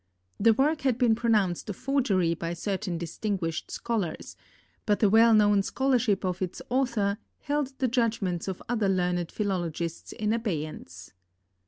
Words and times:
The 0.39 0.55
work 0.55 0.81
had 0.81 0.97
been 0.97 1.13
pronounced 1.13 1.69
a 1.69 1.73
forgery 1.73 2.33
by 2.33 2.55
certain 2.55 2.97
distinguished 2.97 3.69
scholars; 3.69 4.35
but 4.87 4.99
the 4.99 5.11
well 5.11 5.31
known 5.35 5.61
scholarship 5.61 6.23
of 6.25 6.41
its 6.41 6.59
author 6.71 7.19
held 7.41 7.77
the 7.77 7.87
judgments 7.87 8.47
of 8.47 8.63
other 8.67 8.89
learned 8.89 9.31
philologists 9.31 10.11
in 10.11 10.33
abeyance. 10.33 11.13